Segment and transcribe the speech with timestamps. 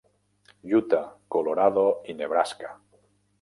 [0.77, 1.03] Utah,
[1.35, 2.73] Colorado i Nebraska.